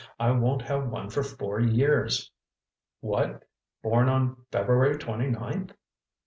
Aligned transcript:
"I 0.19 0.31
won't 0.31 0.63
have 0.63 0.89
one 0.89 1.11
for 1.11 1.21
four 1.21 1.59
years!" 1.59 2.31
"What? 3.01 3.43
Born 3.83 4.09
on 4.09 4.35
February 4.51 4.97
twenty 4.97 5.29
ninth?" 5.29 5.73